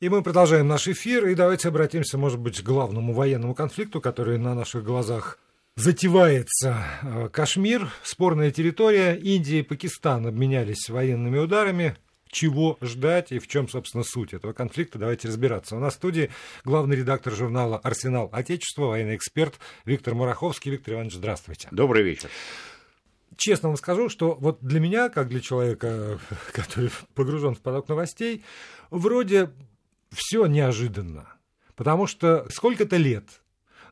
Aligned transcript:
И 0.00 0.08
мы 0.08 0.22
продолжаем 0.22 0.68
наш 0.68 0.86
эфир, 0.86 1.26
и 1.26 1.34
давайте 1.34 1.66
обратимся, 1.66 2.18
может 2.18 2.38
быть, 2.38 2.60
к 2.60 2.64
главному 2.64 3.12
военному 3.12 3.52
конфликту, 3.52 4.00
который 4.00 4.38
на 4.38 4.54
наших 4.54 4.84
глазах 4.84 5.40
затевается. 5.74 6.76
Э, 7.02 7.28
Кашмир, 7.32 7.90
спорная 8.04 8.52
территория, 8.52 9.14
Индия 9.16 9.58
и 9.58 9.62
Пакистан 9.62 10.24
обменялись 10.28 10.88
военными 10.88 11.38
ударами. 11.38 11.96
Чего 12.28 12.78
ждать 12.80 13.32
и 13.32 13.40
в 13.40 13.48
чем, 13.48 13.68
собственно, 13.68 14.04
суть 14.04 14.34
этого 14.34 14.52
конфликта? 14.52 15.00
Давайте 15.00 15.26
разбираться. 15.26 15.74
У 15.74 15.80
нас 15.80 15.94
в 15.94 15.96
студии 15.96 16.30
главный 16.64 16.94
редактор 16.94 17.32
журнала 17.32 17.78
«Арсенал 17.78 18.28
Отечества», 18.30 18.84
военный 18.84 19.16
эксперт 19.16 19.58
Виктор 19.84 20.14
Мураховский. 20.14 20.70
Виктор 20.70 20.94
Иванович, 20.94 21.14
здравствуйте. 21.14 21.66
Добрый 21.72 22.04
вечер 22.04 22.30
честно 23.36 23.68
вам 23.68 23.76
скажу, 23.76 24.08
что 24.08 24.34
вот 24.34 24.58
для 24.62 24.80
меня, 24.80 25.08
как 25.10 25.28
для 25.28 25.40
человека, 25.40 26.18
который 26.52 26.90
погружен 27.14 27.54
в 27.54 27.60
поток 27.60 27.88
новостей, 27.88 28.42
вроде 28.90 29.50
все 30.10 30.46
неожиданно. 30.46 31.34
Потому 31.74 32.06
что 32.06 32.46
сколько-то 32.50 32.96
лет 32.96 33.42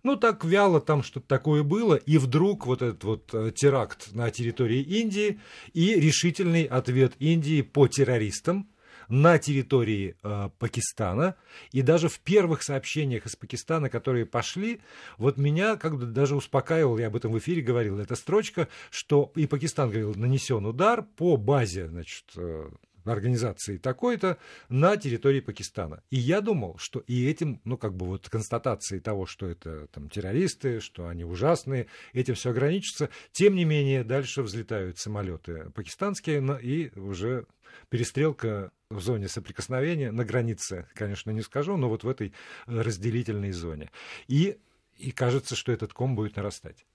ну, 0.07 0.15
так 0.15 0.45
вяло 0.45 0.81
там 0.81 1.03
что-то 1.03 1.27
такое 1.27 1.65
было, 1.65 1.97
и 1.97 2.17
вдруг 2.19 2.67
вот 2.67 2.81
этот 2.81 3.03
вот 3.03 3.35
э, 3.35 3.51
теракт 3.51 4.15
на 4.15 4.31
территории 4.31 4.81
Индии 4.81 5.41
и 5.73 5.95
решительный 5.97 6.63
ответ 6.63 7.15
Индии 7.19 7.63
по 7.63 7.89
террористам 7.89 8.71
на 9.09 9.39
территории 9.39 10.17
э, 10.23 10.51
Пакистана. 10.61 11.35
И 11.73 11.83
даже 11.83 12.09
в 12.09 12.21
первых 12.21 12.63
сообщениях 12.63 13.27
из 13.27 13.35
Пакистана, 13.35 13.91
которые 13.91 14.27
пошли, 14.27 14.81
вот 15.19 15.39
меня 15.39 15.75
как 15.77 15.99
бы 15.99 16.07
даже 16.07 16.37
успокаивал, 16.37 16.99
я 16.99 17.09
об 17.09 17.17
этом 17.17 17.33
в 17.33 17.39
эфире 17.39 17.63
говорил, 17.63 17.99
эта 17.99 18.15
строчка, 18.15 18.69
что 18.91 19.33
и 19.35 19.47
Пакистан 19.47 19.89
говорил, 19.89 20.15
нанесен 20.15 20.67
удар 20.67 21.03
по 21.03 21.37
базе, 21.37 21.89
значит, 21.89 22.27
э, 22.37 22.69
организации 23.13 23.79
такой-то 23.79 24.39
на 24.69 24.97
территории 24.97 25.41
Пакистана. 25.41 26.03
И 26.11 26.17
я 26.17 26.41
думал, 26.41 26.77
что 26.79 27.01
и 27.01 27.27
этим, 27.27 27.61
ну, 27.65 27.77
как 27.77 27.95
бы 27.95 28.07
вот 28.07 28.29
констатацией 28.29 29.01
того, 29.01 29.27
что 29.27 29.47
это 29.47 29.87
там 29.89 30.09
террористы, 30.09 30.81
что 30.81 31.09
они 31.09 31.25
ужасные, 31.25 31.87
этим 32.13 32.35
все 32.35 32.51
ограничится. 32.51 33.11
Тем 33.33 33.55
не 33.55 33.65
менее, 33.65 34.05
дальше 34.05 34.43
взлетают 34.43 34.99
самолеты 34.99 35.71
пакистанские, 35.75 36.43
и 36.63 36.99
уже 36.99 37.47
перестрелка 37.89 38.71
в 38.91 39.01
зоне 39.01 39.29
соприкосновения, 39.29 40.13
на 40.13 40.25
границе, 40.25 40.89
конечно, 40.95 41.31
не 41.31 41.43
скажу, 41.43 41.77
но 41.77 41.89
вот 41.89 42.05
в 42.05 42.09
этой 42.09 42.33
разделительной 42.67 43.53
зоне. 43.53 43.91
И, 44.29 44.59
и 44.97 45.11
кажется, 45.11 45.57
что 45.57 45.73
этот 45.73 45.93
ком 45.93 46.15
будет 46.15 46.37
нарастать. 46.37 46.87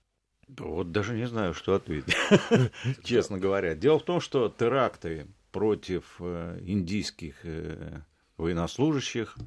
Вот 0.48 0.92
даже 0.92 1.16
не 1.16 1.28
знаю, 1.28 1.54
что 1.54 1.76
ответить, 1.76 2.16
честно 3.04 3.38
говоря. 3.38 3.76
Дело 3.76 4.00
в 4.00 4.04
том, 4.04 4.20
что 4.20 4.50
теракты 4.50 5.28
против 5.52 6.16
э, 6.20 6.60
индийских 6.66 7.36
э, 7.44 8.02
военнослужащих, 8.38 9.38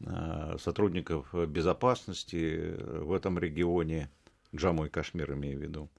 э, 0.00 0.56
сотрудников 0.58 1.34
безопасности 1.48 2.74
в 2.78 3.12
этом 3.12 3.38
регионе, 3.38 4.10
Джамму 4.54 4.86
и 4.86 4.88
Кашмир 4.88 5.32
имею 5.32 5.58
в 5.58 5.62
виду, 5.62 5.90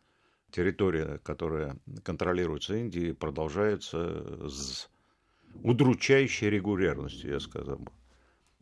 территория, 0.51 1.19
которая 1.23 1.77
контролируется 2.03 2.75
Индией, 2.75 3.13
продолжается 3.13 4.47
с 4.47 4.89
удручающей 5.63 6.49
регулярностью, 6.49 7.31
я 7.31 7.39
сказал 7.39 7.77
бы. 7.77 7.91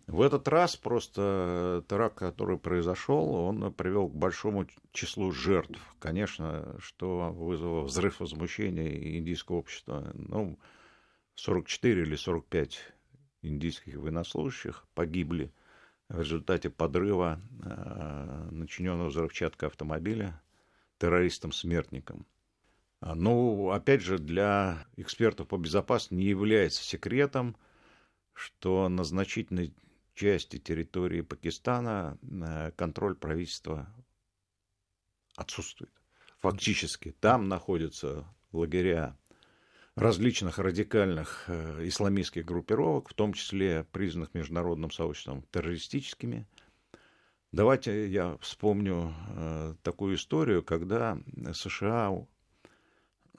В 0.07 0.21
этот 0.21 0.47
раз 0.49 0.75
просто 0.75 1.83
теракт, 1.87 2.17
который 2.17 2.57
произошел, 2.57 3.33
он 3.35 3.73
привел 3.73 4.09
к 4.09 4.15
большому 4.15 4.67
числу 4.91 5.31
жертв. 5.31 5.79
Конечно, 5.99 6.75
что 6.79 7.31
вызвало 7.31 7.83
взрыв 7.83 8.19
возмущения 8.19 9.17
индийского 9.17 9.57
общества. 9.57 10.11
Ну, 10.13 10.59
44 11.35 12.01
или 12.01 12.15
45 12.15 12.93
индийских 13.43 13.95
военнослужащих 13.95 14.85
погибли 14.93 15.53
в 16.09 16.19
результате 16.19 16.69
подрыва, 16.69 17.41
э, 17.63 18.49
начиненного 18.51 19.07
взрывчаткой 19.07 19.69
автомобиля 19.69 20.41
террористом-смертником. 20.97 22.25
Ну, 23.01 23.71
опять 23.71 24.01
же, 24.01 24.17
для 24.17 24.85
экспертов 24.95 25.47
по 25.49 25.57
безопасности 25.57 26.13
не 26.13 26.25
является 26.25 26.83
секретом, 26.83 27.57
что 28.33 28.87
на 28.87 29.03
значительной 29.03 29.73
части 30.13 30.59
территории 30.59 31.21
Пакистана 31.21 32.17
э, 32.21 32.71
контроль 32.75 33.15
правительства 33.15 33.93
отсутствует. 35.35 35.91
Фактически 36.39 37.11
там 37.19 37.47
находятся 37.47 38.25
лагеря 38.51 39.17
различных 39.95 40.59
радикальных 40.59 41.45
э, 41.47 41.87
исламистских 41.87 42.45
группировок, 42.45 43.09
в 43.09 43.13
том 43.13 43.33
числе 43.33 43.85
признанных 43.91 44.33
международным 44.33 44.91
сообществом 44.91 45.43
террористическими. 45.51 46.47
Давайте 47.51 48.07
я 48.07 48.37
вспомню 48.41 49.13
э, 49.29 49.75
такую 49.83 50.15
историю, 50.15 50.63
когда 50.63 51.19
США 51.53 52.25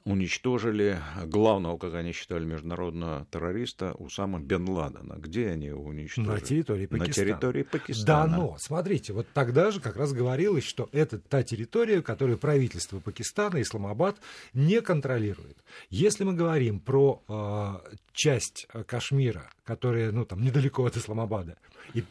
уничтожили 0.04 0.98
главного, 1.24 1.78
как 1.78 1.94
они 1.94 2.12
считали, 2.12 2.44
международного 2.44 3.26
террориста 3.30 3.92
Усама 3.94 4.38
бен 4.38 4.68
Ладена. 4.68 5.14
Где 5.14 5.48
они 5.48 5.66
его 5.66 5.82
уничтожили? 5.82 6.30
На 6.30 6.40
территории 6.40 6.86
Пакистана. 6.86 7.08
На 7.08 7.14
территории 7.14 7.62
Пакистана. 7.62 8.06
Да, 8.06 8.36
но, 8.36 8.56
смотрите, 8.58 9.12
вот 9.14 9.26
тогда 9.32 9.70
же 9.70 9.80
как 9.80 9.96
раз 9.96 10.12
говорилось, 10.12 10.64
что 10.64 10.88
это 10.92 11.18
та 11.18 11.42
территория, 11.42 12.02
которую 12.02 12.36
правительство 12.36 13.00
Пакистана, 13.00 13.62
Исламабад, 13.62 14.16
не 14.52 14.82
контролирует. 14.82 15.56
Если 15.88 16.24
мы 16.24 16.34
говорим 16.34 16.80
про 16.80 17.22
э, 17.26 17.96
часть 18.12 18.66
Кашмира, 18.86 19.50
которая, 19.64 20.12
ну, 20.12 20.26
там, 20.26 20.42
недалеко 20.42 20.84
от 20.84 20.98
Исламабада, 20.98 21.56
и, 21.94 22.04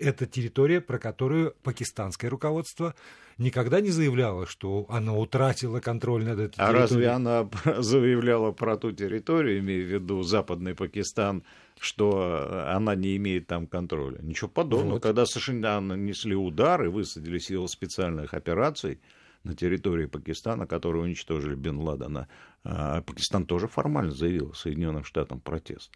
это 0.00 0.26
территория, 0.26 0.80
про 0.80 0.98
которую 0.98 1.54
пакистанское 1.62 2.30
руководство 2.30 2.94
никогда 3.38 3.80
не 3.80 3.90
заявляло, 3.90 4.46
что 4.46 4.86
она 4.88 5.14
утратила 5.14 5.80
контроль 5.80 6.24
над 6.24 6.38
этой 6.38 6.54
территорией. 6.54 6.76
А 6.76 6.80
разве 6.80 7.08
она 7.08 7.48
заявляла 7.78 8.52
про 8.52 8.76
ту 8.76 8.92
территорию, 8.92 9.60
имея 9.60 9.82
в 9.82 9.88
виду 9.88 10.22
Западный 10.22 10.74
Пакистан, 10.74 11.42
что 11.78 12.66
она 12.68 12.94
не 12.94 13.16
имеет 13.16 13.46
там 13.46 13.66
контроля? 13.66 14.18
Ничего 14.22 14.48
подобного. 14.48 14.94
Вот. 14.94 15.02
Когда 15.02 15.26
США 15.26 15.80
нанесли 15.80 16.34
удар 16.34 16.84
и 16.84 16.88
высадили 16.88 17.38
силы 17.38 17.68
специальных 17.68 18.34
операций, 18.34 19.00
на 19.44 19.54
территории 19.54 20.06
Пакистана, 20.06 20.66
которые 20.66 21.02
уничтожили 21.02 21.54
Бен 21.54 21.78
Ладена, 21.78 22.28
а 22.64 23.02
Пакистан 23.02 23.46
тоже 23.46 23.66
формально 23.66 24.12
заявил 24.12 24.54
Соединенным 24.54 25.04
Штатам 25.04 25.40
протест. 25.40 25.90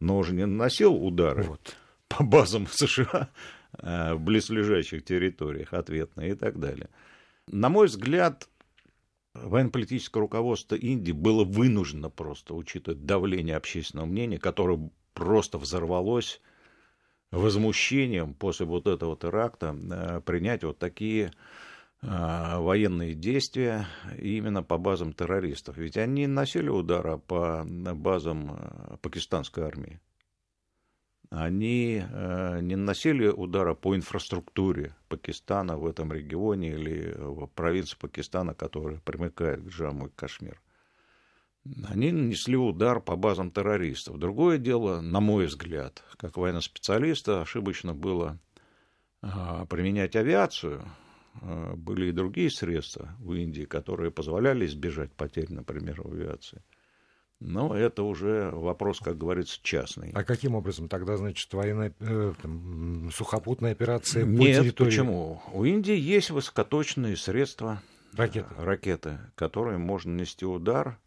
Но 0.00 0.18
уже 0.18 0.34
не 0.34 0.46
наносил 0.46 0.94
удары. 0.94 1.44
Вот 1.44 1.76
по 2.08 2.22
базам 2.24 2.66
США 2.66 3.28
э, 3.30 3.61
в 3.78 4.18
близлежащих 4.18 5.04
территориях 5.04 5.72
ответные 5.72 6.32
и 6.32 6.34
так 6.34 6.60
далее. 6.60 6.88
На 7.48 7.68
мой 7.68 7.86
взгляд, 7.86 8.48
военно-политическое 9.34 10.20
руководство 10.20 10.74
Индии 10.74 11.12
было 11.12 11.44
вынуждено 11.44 12.10
просто, 12.10 12.54
учитывая 12.54 12.98
давление 12.98 13.56
общественного 13.56 14.06
мнения, 14.06 14.38
которое 14.38 14.90
просто 15.14 15.58
взорвалось 15.58 16.40
возмущением 17.30 18.34
после 18.34 18.66
вот 18.66 18.86
этого 18.86 19.16
теракта, 19.16 19.74
э, 19.74 20.20
принять 20.20 20.64
вот 20.64 20.78
такие 20.78 21.32
э, 22.02 22.58
военные 22.58 23.14
действия 23.14 23.86
именно 24.18 24.62
по 24.62 24.76
базам 24.76 25.12
террористов. 25.12 25.78
Ведь 25.78 25.96
они 25.96 26.26
носили 26.26 26.68
удары 26.68 27.18
по 27.18 27.64
базам 27.66 28.98
пакистанской 29.00 29.64
армии 29.64 30.00
они 31.34 32.04
э, 32.06 32.60
не 32.60 32.76
наносили 32.76 33.26
удара 33.26 33.74
по 33.74 33.96
инфраструктуре 33.96 34.94
Пакистана 35.08 35.78
в 35.78 35.86
этом 35.86 36.12
регионе 36.12 36.68
или 36.70 37.14
в 37.16 37.46
провинции 37.46 37.96
Пакистана, 37.98 38.54
которая 38.54 39.00
примыкает 39.00 39.62
к 39.62 39.68
Джамму 39.68 40.08
и 40.08 40.10
Кашмир. 40.10 40.60
Они 41.88 42.12
нанесли 42.12 42.56
удар 42.56 43.00
по 43.00 43.16
базам 43.16 43.50
террористов. 43.50 44.18
Другое 44.18 44.58
дело, 44.58 45.00
на 45.00 45.20
мой 45.20 45.46
взгляд, 45.46 46.02
как 46.18 46.36
военного 46.36 46.62
специалиста, 46.62 47.40
ошибочно 47.40 47.94
было 47.94 48.38
а, 49.22 49.64
применять 49.66 50.16
авиацию. 50.16 50.84
А, 51.40 51.74
были 51.76 52.06
и 52.06 52.12
другие 52.12 52.50
средства 52.50 53.16
в 53.20 53.32
Индии, 53.32 53.64
которые 53.64 54.10
позволяли 54.10 54.66
избежать 54.66 55.12
потерь, 55.12 55.50
например, 55.50 56.02
в 56.02 56.12
авиации. 56.12 56.62
Но 57.44 57.76
это 57.76 58.04
уже 58.04 58.50
вопрос, 58.52 59.00
как 59.00 59.18
говорится, 59.18 59.58
частный. 59.62 60.12
А 60.14 60.22
каким 60.22 60.54
образом 60.54 60.88
тогда, 60.88 61.16
значит, 61.16 61.52
военная 61.52 61.92
э, 61.98 62.34
там, 62.40 63.10
сухопутная 63.12 63.72
операция 63.72 64.24
по 64.24 64.28
Нет, 64.28 64.62
территории? 64.62 64.90
почему? 64.90 65.42
У 65.52 65.64
Индии 65.64 65.96
есть 65.96 66.30
высокоточные 66.30 67.16
средства. 67.16 67.82
Ракеты. 68.14 68.54
Ракеты, 68.56 69.18
которые 69.34 69.78
можно 69.78 70.12
нести 70.12 70.46
удар, 70.46 70.98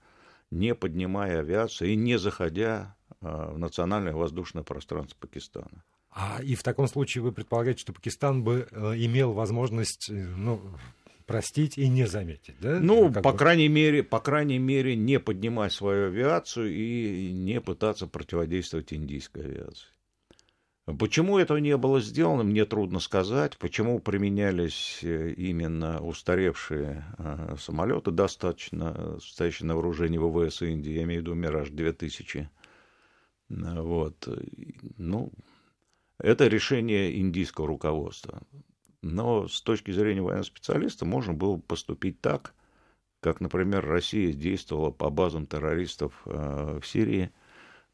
не 0.51 0.75
поднимая 0.75 1.39
авиацию 1.39 1.91
и 1.91 1.95
не 1.95 2.19
заходя 2.19 2.95
э, 3.21 3.51
в 3.53 3.57
национальное 3.57 4.13
воздушное 4.13 4.63
пространство 4.63 5.15
Пакистана. 5.19 5.83
А 6.11 6.41
и 6.43 6.55
в 6.55 6.63
таком 6.63 6.87
случае 6.87 7.23
вы 7.23 7.31
предполагаете, 7.31 7.81
что 7.81 7.93
Пакистан 7.93 8.43
бы 8.43 8.67
э, 8.69 8.93
имел 8.97 9.31
возможность 9.31 10.09
э, 10.09 10.13
ну, 10.13 10.59
простить 11.25 11.77
и 11.77 11.87
не 11.87 12.05
заметить, 12.05 12.55
да? 12.59 12.79
Ну, 12.79 13.11
как 13.11 13.23
по 13.23 13.31
бы... 13.31 13.37
крайней 13.37 13.67
мере, 13.67 14.03
по 14.03 14.19
крайней 14.19 14.59
мере, 14.59 14.95
не 14.95 15.19
поднимать 15.19 15.73
свою 15.73 16.07
авиацию 16.07 16.73
и 16.73 17.31
не 17.31 17.61
пытаться 17.61 18.07
противодействовать 18.07 18.93
индийской 18.93 19.45
авиации. 19.45 19.87
Почему 20.99 21.39
этого 21.39 21.57
не 21.57 21.75
было 21.77 21.99
сделано, 21.99 22.43
мне 22.43 22.63
трудно 22.65 22.99
сказать. 22.99 23.57
Почему 23.57 23.99
применялись 23.99 24.99
э, 25.01 25.31
именно 25.31 25.99
устаревшие 25.99 27.03
э, 27.17 27.55
самолеты, 27.59 28.11
достаточно 28.11 29.17
стоящие 29.19 29.65
на 29.65 29.75
вооружении 29.75 30.19
ВВС 30.19 30.61
Индии, 30.61 30.91
я 30.91 31.03
имею 31.03 31.21
в 31.21 31.23
виду 31.23 31.33
«Мираж-2000». 31.33 32.47
Вот. 33.49 34.27
Ну, 34.97 35.31
это 36.19 36.47
решение 36.47 37.19
индийского 37.19 37.67
руководства. 37.67 38.41
Но 39.05 39.47
с 39.47 39.61
точки 39.61 39.91
зрения 39.91 40.21
военного 40.21 40.43
специалиста 40.43 41.05
можно 41.05 41.33
было 41.33 41.57
поступить 41.57 42.19
так, 42.21 42.55
как, 43.21 43.39
например, 43.39 43.85
Россия 43.85 44.33
действовала 44.33 44.89
по 44.89 45.11
базам 45.11 45.45
террористов 45.45 46.23
э, 46.25 46.79
в 46.81 46.87
Сирии– 46.87 47.31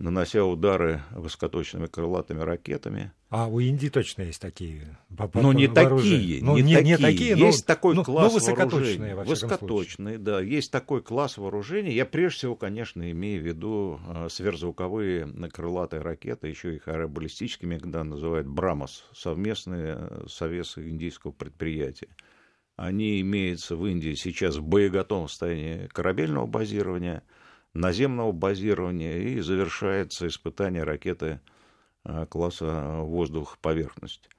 нанося 0.01 0.43
удары 0.43 1.01
высокоточными 1.11 1.87
крылатыми 1.87 2.41
ракетами. 2.41 3.11
А 3.29 3.47
у 3.47 3.59
Индии 3.59 3.87
точно 3.87 4.23
есть 4.23 4.41
такие 4.41 4.99
Но 5.33 5.53
не 5.53 5.67
такие, 5.67 6.43
ну, 6.43 6.57
не, 6.57 6.63
не, 6.63 6.75
такие. 6.75 6.83
не 6.83 6.97
такие. 6.97 7.37
Есть 7.37 7.67
но, 7.67 7.73
такой 7.73 7.95
но, 7.95 8.03
класс 8.03 8.33
но 8.33 8.39
высокоточные, 8.39 9.15
вооружений. 9.15 9.29
Высокоточные, 9.29 10.17
да. 10.17 10.41
Есть 10.41 10.71
такой 10.71 11.01
класс 11.01 11.37
вооружений. 11.37 11.93
Я 11.93 12.05
прежде 12.05 12.39
всего, 12.39 12.55
конечно, 12.55 13.09
имею 13.09 13.41
в 13.41 13.45
виду 13.45 13.99
э, 14.07 14.27
сверхзвуковые 14.29 15.27
крылатые 15.49 16.01
ракеты, 16.01 16.47
еще 16.47 16.75
их 16.75 16.87
аэробаллистическими, 16.87 17.77
когда 17.77 18.03
называют 18.03 18.47
Брамос, 18.47 19.05
совместные 19.13 19.97
э, 19.97 20.25
советско 20.27 20.87
индийского 20.87 21.31
предприятия. 21.31 22.09
Они 22.75 23.21
имеются 23.21 23.75
в 23.75 23.85
Индии 23.85 24.15
сейчас 24.15 24.57
в 24.57 24.63
боеготовом 24.63 25.29
состоянии 25.29 25.87
корабельного 25.87 26.47
базирования– 26.47 27.23
наземного 27.73 28.31
базирования 28.31 29.17
и 29.17 29.39
завершается 29.39 30.27
испытание 30.27 30.83
ракеты 30.83 31.39
э, 32.03 32.25
класса 32.27 32.99
воздух-поверхность. 32.99 34.29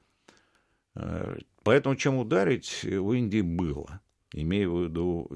Э, 0.94 1.36
поэтому 1.62 1.96
чем 1.96 2.16
ударить 2.18 2.82
в 2.84 3.12
Индии 3.12 3.40
было, 3.40 4.00
имея 4.32 4.68
в 4.68 4.84
виду 4.84 5.30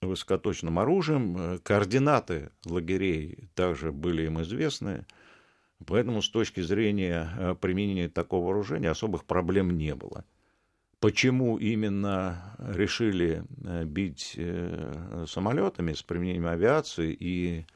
высокоточным 0.00 0.78
оружием. 0.78 1.58
Координаты 1.62 2.50
лагерей 2.64 3.50
также 3.54 3.92
были 3.92 4.26
им 4.26 4.40
известны, 4.42 5.06
поэтому 5.86 6.22
с 6.22 6.28
точки 6.28 6.60
зрения 6.60 7.56
применения 7.60 8.08
такого 8.08 8.46
вооружения 8.46 8.90
особых 8.90 9.24
проблем 9.24 9.76
не 9.76 9.94
было. 9.94 10.24
Почему 11.00 11.58
именно 11.58 12.56
решили 12.58 13.44
э, 13.64 13.84
бить 13.84 14.34
э, 14.36 15.26
самолетами 15.28 15.92
с 15.92 16.02
применением 16.02 16.46
авиации 16.46 17.12
и 17.12 17.66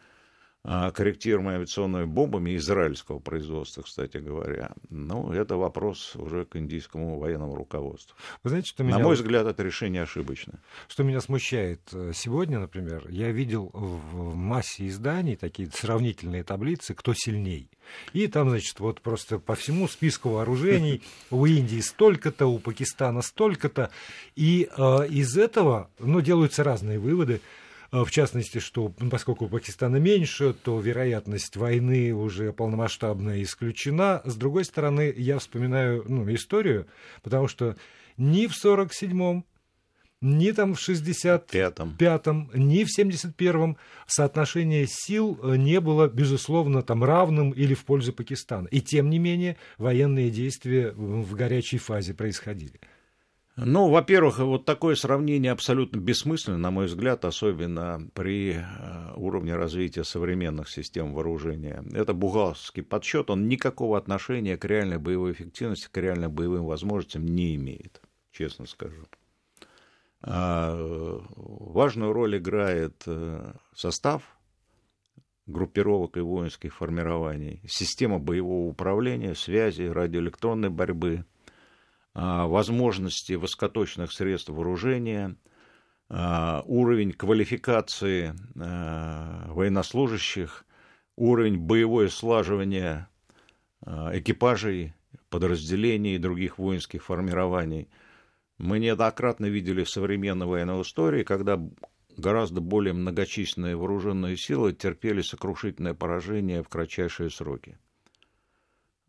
а, 0.64 0.92
корректируемыми 0.92 1.56
авиационными 1.56 2.04
бомбами 2.04 2.56
израильского 2.56 3.19
производства, 3.19 3.82
кстати 3.82 4.19
говоря. 4.19 4.70
Ну, 4.90 5.32
это 5.32 5.56
вопрос 5.56 6.14
уже 6.14 6.44
к 6.44 6.54
индийскому 6.54 7.19
военному 7.19 7.56
руководству. 7.56 8.16
Вы 8.44 8.50
знаете, 8.50 8.69
что 8.69 8.84
меня... 8.84 8.98
На 8.98 9.02
мой 9.02 9.16
взгляд, 9.16 9.44
это 9.48 9.60
решение 9.64 10.02
ошибочное. 10.02 10.60
Что 10.86 11.02
меня 11.02 11.20
смущает 11.20 11.80
э, 11.92 12.12
сегодня, 12.14 12.60
например, 12.60 13.08
я 13.08 13.32
видел 13.32 13.70
в 13.72 14.36
массе 14.36 14.86
изданий 14.86 15.34
такие 15.34 15.69
сравнительные 15.69 16.44
таблицы, 16.44 16.94
кто 16.94 17.12
сильней. 17.12 17.69
И 18.12 18.26
там, 18.26 18.50
значит, 18.50 18.81
вот 18.81 19.00
просто 19.00 19.38
по 19.38 19.55
всему 19.55 19.88
списку 19.88 20.31
вооружений 20.31 21.02
у 21.31 21.46
Индии 21.46 21.81
столько-то, 21.81 22.46
у 22.46 22.58
Пакистана 22.58 23.23
столько-то. 23.23 23.90
И 24.37 24.69
э, 24.76 25.06
из 25.08 25.37
этого, 25.37 25.90
ну, 25.99 26.20
делаются 26.20 26.64
разные 26.64 26.99
выводы. 26.99 27.40
А, 27.93 28.05
в 28.05 28.11
частности, 28.11 28.58
что 28.58 28.88
поскольку 29.11 29.44
у 29.44 29.49
Пакистана 29.49 29.96
меньше, 29.96 30.55
то 30.55 30.81
вероятность 30.81 31.56
войны 31.56 32.14
уже 32.14 32.52
полномасштабная 32.52 33.43
исключена. 33.43 34.23
С 34.25 34.34
другой 34.34 34.64
стороны, 34.64 35.12
я 35.14 35.38
вспоминаю 35.38 36.05
ну, 36.08 36.32
историю, 36.34 36.87
потому 37.23 37.49
что 37.49 37.76
ни 38.17 38.46
в 38.46 38.52
47-м, 38.52 39.44
ни 40.22 40.52
там 40.52 40.74
в 40.74 40.78
65-м, 40.78 42.50
ни 42.54 42.84
в 42.84 42.98
71-м 42.98 43.76
соотношение 44.06 44.86
сил 44.88 45.38
э, 45.42 45.56
не 45.56 45.80
было, 45.80 46.08
безусловно, 46.08 46.82
там 46.82 47.04
равным 47.04 47.50
или 47.50 47.74
в 47.74 47.84
пользу 47.84 48.12
Пакистана. 48.12 48.69
И 48.69 48.80
тем 48.80 49.10
не 49.10 49.19
менее 49.19 49.56
военные 49.78 50.30
действия 50.30 50.92
в 50.92 51.34
горячей 51.34 51.78
фазе 51.78 52.14
происходили. 52.14 52.80
Ну, 53.56 53.90
во-первых, 53.90 54.38
вот 54.38 54.64
такое 54.64 54.94
сравнение 54.94 55.52
абсолютно 55.52 55.98
бессмысленно, 55.98 56.56
на 56.56 56.70
мой 56.70 56.86
взгляд, 56.86 57.26
особенно 57.26 58.08
при 58.14 58.54
э, 58.54 59.12
уровне 59.16 59.54
развития 59.54 60.04
современных 60.04 60.70
систем 60.70 61.12
вооружения. 61.12 61.84
Это 61.92 62.14
бухгалтерский 62.14 62.82
подсчет, 62.82 63.28
он 63.28 63.48
никакого 63.48 63.98
отношения 63.98 64.56
к 64.56 64.64
реальной 64.64 64.98
боевой 64.98 65.32
эффективности, 65.32 65.88
к 65.90 65.98
реальным 65.98 66.32
боевым 66.32 66.64
возможностям 66.64 67.26
не 67.26 67.54
имеет, 67.56 68.00
честно 68.30 68.64
скажу. 68.66 69.06
А, 70.22 70.76
важную 71.36 72.12
роль 72.12 72.38
играет 72.38 73.02
э, 73.06 73.52
состав 73.74 74.22
группировок 75.46 76.16
и 76.16 76.20
воинских 76.20 76.74
формирований, 76.74 77.60
система 77.66 78.19
боевого 78.19 78.69
управления, 78.69 79.34
связи, 79.34 79.82
радиоэлектронной 79.82 80.70
борьбы– 80.70 81.24
а, 82.14 82.46
возможности 82.46 83.32
высокоточных 83.32 84.12
средств 84.12 84.50
вооружения, 84.50 85.34
а, 86.10 86.62
уровень 86.66 87.12
квалификации 87.12 88.34
военнослужащих, 88.54 90.66
уровень 91.16 91.58
боевое 91.58 92.08
слаживания 92.08 93.08
экипажей, 93.84 94.92
подразделений 95.30 96.16
и 96.16 96.19
других 96.19 96.58
воинских 96.58 97.04
формирований. 97.04 97.88
Мы 98.62 98.78
неоднократно 98.78 99.46
видели 99.46 99.82
в 99.82 99.90
современной 99.90 100.46
военной 100.46 100.82
истории, 100.82 101.24
когда 101.24 101.60
гораздо 102.16 102.60
более 102.60 102.94
многочисленные 102.94 103.74
вооруженные 103.74 104.36
силы 104.36 104.72
терпели 104.72 105.20
сокрушительное 105.20 105.94
поражение 105.94 106.62
в 106.62 106.68
кратчайшие 106.68 107.28
сроки 107.28 107.76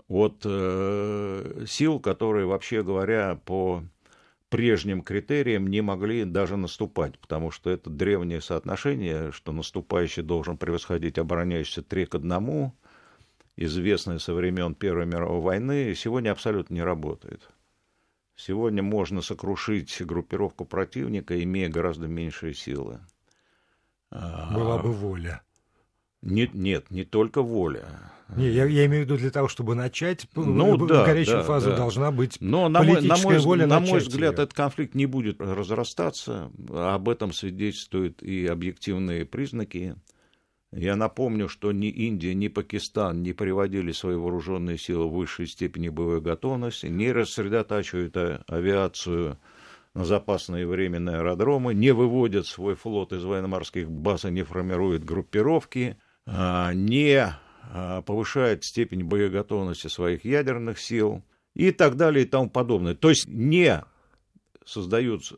от 0.08 0.42
э, 0.44 1.66
сил, 1.68 2.00
которые, 2.00 2.48
вообще 2.48 2.82
говоря, 2.82 3.40
по 3.46 3.84
прежним 4.50 5.04
критериям 5.04 5.68
не 5.68 5.82
могли 5.82 6.26
даже 6.26 6.58
наступать, 6.58 7.20
потому 7.20 7.52
что 7.52 7.70
это 7.70 7.92
древнее 7.92 8.42
соотношение, 8.42 9.32
что 9.32 9.52
наступающий 9.52 10.24
должен 10.24 10.58
превосходить 10.58 11.20
обороняющийся 11.20 11.84
три 11.84 12.08
к 12.08 12.16
одному, 12.16 12.74
известное 13.56 14.18
со 14.18 14.34
времен 14.34 14.74
Первой 14.74 15.06
мировой 15.06 15.42
войны, 15.42 15.94
сегодня 15.94 16.32
абсолютно 16.32 16.74
не 16.74 16.84
работает. 16.84 17.53
Сегодня 18.36 18.82
можно 18.82 19.22
сокрушить 19.22 20.02
группировку 20.02 20.66
противника, 20.66 21.42
имея 21.44 21.70
гораздо 21.70 22.08
меньшие 22.08 22.54
силы. 22.54 23.00
Была 24.12 24.78
бы 24.78 24.92
воля. 24.92 25.42
Нет, 26.22 26.54
нет, 26.54 26.90
не 26.90 27.04
только 27.04 27.42
воля. 27.42 28.12
Не, 28.36 28.50
я, 28.50 28.66
я 28.66 28.86
имею 28.86 29.04
в 29.04 29.06
виду 29.06 29.18
для 29.18 29.30
того, 29.30 29.48
чтобы 29.48 29.76
начать 29.76 30.28
ну, 30.36 30.78
да, 30.88 31.06
горячую 31.06 31.40
да, 31.40 31.44
фазу, 31.44 31.72
да. 31.72 31.78
должна 31.78 32.12
быть 32.12 32.38
Но, 32.40 32.70
на 32.70 32.82
мой, 32.82 33.02
на 33.02 33.18
мой, 33.18 33.38
воля 33.40 33.68
на 33.68 33.80
мой 33.80 34.00
взгляд, 34.00 34.38
ее. 34.38 34.44
этот 34.44 34.54
конфликт 34.54 34.96
не 34.96 35.06
будет 35.06 35.42
разрастаться. 35.42 36.50
Об 36.70 37.10
этом 37.10 37.34
свидетельствуют 37.34 38.24
и 38.24 38.48
объективные 38.48 39.26
признаки. 39.26 39.96
Я 40.76 40.96
напомню, 40.96 41.50
что 41.50 41.72
ни 41.72 41.88
Индия, 41.88 42.34
ни 42.34 42.48
Пакистан 42.48 43.22
не 43.22 43.34
приводили 43.34 43.92
свои 43.92 44.16
вооруженные 44.16 44.80
силы 44.80 45.08
в 45.08 45.14
высшей 45.14 45.46
степени 45.46 45.90
боевой 45.90 46.20
готовности, 46.20 46.88
не 46.88 47.12
рассредотачивают 47.12 48.18
авиацию 48.48 49.38
на 49.94 50.04
запасные 50.04 50.66
временные 50.66 51.18
аэродромы, 51.18 51.76
не 51.76 51.92
выводят 51.92 52.48
свой 52.48 52.74
флот 52.74 53.14
из 53.14 53.24
военно-морских 53.24 53.90
баз 53.92 54.26
и 54.26 54.32
не 54.32 54.42
формируют 54.42 55.04
группировки, 55.04 55.98
а, 56.26 56.74
не 56.74 57.36
а, 57.72 58.02
повышает 58.02 58.64
степень 58.64 59.04
боеготовности 59.04 59.88
своих 59.88 60.26
ядерных 60.26 60.80
сил 60.80 61.24
и 61.54 61.72
так 61.72 61.98
далее 61.98 62.26
и 62.26 62.28
тому 62.28 62.50
подобное. 62.50 62.96
То 62.96 63.10
есть 63.10 63.28
не 63.28 63.84
создаются 64.66 65.38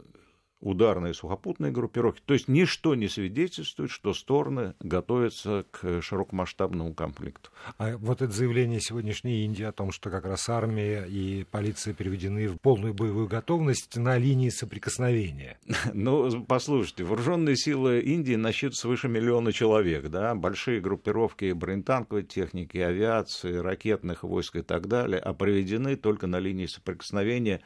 ударные 0.65 1.13
сухопутные 1.13 1.71
группировки. 1.71 2.21
То 2.25 2.33
есть 2.33 2.47
ничто 2.47 2.95
не 2.95 3.07
свидетельствует, 3.07 3.91
что 3.91 4.13
стороны 4.13 4.73
готовятся 4.79 5.63
к 5.69 6.01
широкомасштабному 6.01 6.95
конфликту. 6.95 7.51
А 7.77 7.95
вот 7.97 8.23
это 8.23 8.33
заявление 8.33 8.81
сегодняшней 8.81 9.45
Индии 9.45 9.63
о 9.63 9.71
том, 9.71 9.91
что 9.91 10.09
как 10.09 10.25
раз 10.25 10.49
армия 10.49 11.05
и 11.05 11.43
полиция 11.43 11.93
переведены 11.93 12.47
в 12.47 12.57
полную 12.57 12.95
боевую 12.95 13.27
готовность 13.27 13.95
на 13.95 14.17
линии 14.17 14.49
соприкосновения. 14.49 15.57
Ну, 15.93 16.43
послушайте, 16.45 17.03
вооруженные 17.03 17.55
силы 17.55 17.99
Индии 17.99 18.35
насчитывают 18.35 18.75
свыше 18.75 19.07
миллиона 19.07 19.53
человек, 19.53 20.09
да, 20.09 20.33
большие 20.35 20.81
группировки 20.81 21.51
бронетанковой 21.51 22.23
техники, 22.23 22.77
авиации, 22.77 23.55
ракетных 23.55 24.23
войск 24.23 24.57
и 24.57 24.61
так 24.61 24.87
далее, 24.87 25.19
а 25.19 25.33
приведены 25.33 25.95
только 25.95 26.27
на 26.27 26.39
линии 26.39 26.65
соприкосновения 26.65 27.61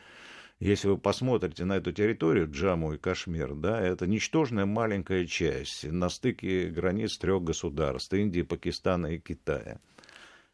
если 0.59 0.89
вы 0.89 0.97
посмотрите 0.97 1.63
на 1.63 1.77
эту 1.77 1.91
территорию, 1.93 2.49
Джаму 2.51 2.93
и 2.93 2.97
Кашмир, 2.97 3.55
да, 3.55 3.81
это 3.81 4.07
ничтожная 4.07 4.65
маленькая 4.65 5.25
часть 5.25 5.85
на 5.85 6.09
стыке 6.09 6.69
границ 6.69 7.17
трех 7.17 7.43
государств, 7.43 8.13
Индии, 8.13 8.41
Пакистана 8.41 9.07
и 9.07 9.19
Китая. 9.19 9.79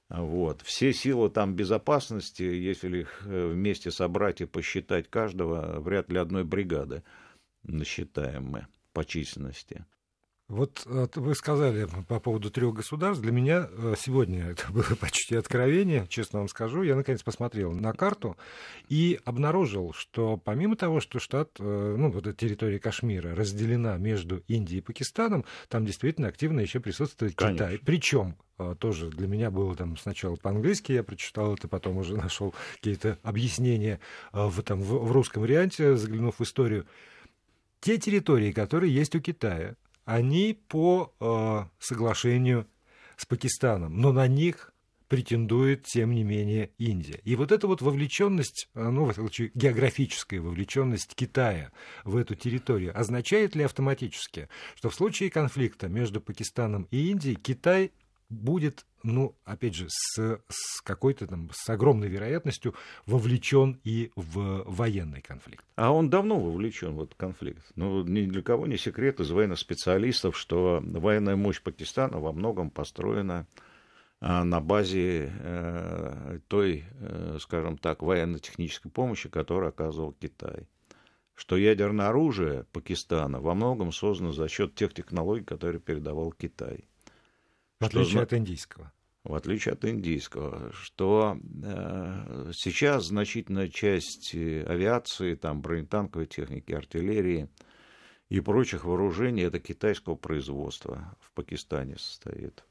Вот. 0.09 0.61
Все 0.61 0.93
силы 0.93 1.31
там 1.31 1.55
безопасности, 1.55 2.43
если 2.43 2.99
их 2.99 3.23
э, 3.25 3.47
вместе 3.47 3.89
собрать 3.89 4.41
и 4.41 4.45
посчитать 4.45 5.09
каждого, 5.09 5.79
вряд 5.79 6.11
ли 6.11 6.19
одной 6.19 6.43
бригады 6.43 7.01
насчитаем 7.63 8.45
мы 8.45 8.67
по 8.93 9.03
численности. 9.03 9.85
Вот 10.47 10.85
вы 10.85 11.33
сказали 11.33 11.87
по 12.07 12.19
поводу 12.19 12.51
трех 12.51 12.75
государств. 12.75 13.23
Для 13.23 13.31
меня 13.31 13.67
э, 13.67 13.95
сегодня 13.97 14.45
это 14.51 14.71
было 14.71 14.95
почти 14.99 15.35
откровение, 15.35 16.05
честно 16.07 16.39
вам 16.39 16.49
скажу. 16.49 16.83
Я 16.83 16.95
наконец 16.95 17.23
посмотрел 17.23 17.71
на 17.71 17.93
карту 17.93 18.37
и 18.87 19.19
обнаружил, 19.25 19.91
что 19.93 20.37
помимо 20.37 20.75
того, 20.75 20.99
что 20.99 21.17
штат, 21.17 21.49
э, 21.57 21.95
ну 21.97 22.11
вот 22.11 22.27
эта 22.27 22.37
территория 22.37 22.77
Кашмира 22.77 23.33
разделена 23.33 23.97
между 23.97 24.43
Индией 24.47 24.79
и 24.79 24.81
Пакистаном, 24.81 25.45
там 25.67 25.83
действительно 25.83 26.27
активно 26.27 26.59
еще 26.59 26.79
присутствует 26.79 27.33
Конечно. 27.35 27.65
Китай. 27.65 27.79
Причем 27.83 28.35
э, 28.59 28.75
тоже 28.77 29.09
для 29.09 29.27
меня 29.27 29.49
было 29.49 29.75
там 29.75 29.97
сначала 29.97 30.35
по-английски, 30.35 30.91
я 30.91 31.03
прочитал 31.03 31.55
это, 31.55 31.67
потом 31.67 31.97
уже 31.97 32.15
нашел 32.17 32.53
какие-то 32.75 33.17
объяснения 33.23 33.99
в, 34.31 34.61
там, 34.61 34.79
в, 34.79 35.07
в 35.07 35.11
русском 35.11 35.41
варианте, 35.41 35.95
заглянув 35.95 36.37
в 36.37 36.43
историю. 36.43 36.85
Те 37.79 37.97
территории, 37.97 38.51
которые 38.51 38.93
есть 38.93 39.15
у 39.15 39.19
Китая, 39.19 39.75
они 40.05 40.57
по 40.67 41.13
э, 41.19 41.65
соглашению 41.79 42.67
с 43.17 43.25
Пакистаном, 43.25 43.99
но 43.99 44.11
на 44.11 44.27
них 44.27 44.71
претендует, 45.07 45.83
тем 45.83 46.11
не 46.11 46.23
менее, 46.23 46.71
Индия. 46.77 47.19
И 47.23 47.35
вот 47.35 47.51
эта 47.51 47.67
вот 47.67 47.81
вовлеченность, 47.81 48.69
э, 48.73 48.89
ну, 48.89 49.05
в 49.05 49.09
этом 49.09 49.25
случае, 49.25 49.51
географическая 49.53 50.39
вовлеченность 50.39 51.15
Китая 51.15 51.71
в 52.03 52.17
эту 52.17 52.35
территорию, 52.35 52.97
означает 52.97 53.55
ли 53.55 53.63
автоматически, 53.63 54.49
что 54.75 54.89
в 54.89 54.95
случае 54.95 55.29
конфликта 55.29 55.87
между 55.87 56.21
Пакистаном 56.21 56.87
и 56.91 57.09
Индией 57.11 57.35
Китай 57.35 57.91
будет, 58.29 58.85
ну, 59.03 59.35
опять 59.43 59.75
же, 59.75 59.87
с, 59.89 60.39
с 60.47 60.81
какой-то 60.81 61.27
там, 61.27 61.49
с 61.53 61.69
огромной 61.69 62.07
вероятностью 62.07 62.75
вовлечен 63.05 63.79
и 63.83 64.11
в 64.15 64.63
военный 64.65 65.21
конфликт. 65.21 65.65
А 65.75 65.91
он 65.91 66.09
давно 66.09 66.39
вовлечен 66.39 66.95
в 66.95 67.03
этот 67.03 67.15
конфликт. 67.15 67.63
Ну, 67.75 68.03
ни 68.03 68.25
для 68.25 68.41
кого 68.41 68.67
не 68.67 68.77
секрет 68.77 69.19
из 69.19 69.31
военных 69.31 69.59
специалистов, 69.59 70.37
что 70.37 70.81
военная 70.83 71.35
мощь 71.35 71.61
Пакистана 71.61 72.19
во 72.19 72.31
многом 72.33 72.69
построена 72.69 73.47
а, 74.19 74.43
на 74.43 74.59
базе 74.59 75.31
э, 75.39 76.39
той, 76.47 76.85
э, 76.99 77.37
скажем 77.39 77.77
так, 77.77 78.01
военно-технической 78.01 78.91
помощи, 78.91 79.29
которую 79.29 79.69
оказывал 79.69 80.13
Китай 80.13 80.67
что 81.35 81.57
ядерное 81.57 82.07
оружие 82.07 82.65
Пакистана 82.71 83.41
во 83.41 83.53
многом 83.53 83.91
создано 83.91 84.31
за 84.31 84.47
счет 84.47 84.73
тех 84.73 84.93
технологий, 84.93 85.43
которые 85.43 85.81
передавал 85.81 86.31
Китай. 86.31 86.85
В 87.79 87.85
отличие 87.85 88.11
что, 88.11 88.21
от 88.21 88.33
индийского. 88.33 88.91
В 89.23 89.33
отличие 89.33 89.73
от 89.73 89.83
индийского, 89.85 90.71
что 90.73 91.37
э, 91.63 92.51
сейчас 92.53 93.05
значительная 93.05 93.69
часть 93.69 94.35
э, 94.35 94.63
авиации, 94.63 95.35
там, 95.35 95.61
бронетанковой 95.61 96.27
техники, 96.27 96.71
артиллерии 96.71 97.49
и 98.29 98.39
прочих 98.39 98.85
вооружений 98.85 99.41
это 99.41 99.59
китайского 99.59 100.15
производства 100.15 101.15
в 101.19 101.31
Пакистане 101.31 101.97
состоит. 101.97 102.63